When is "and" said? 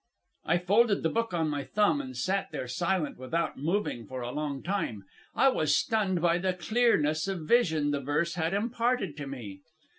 2.01-2.17, 3.17-3.19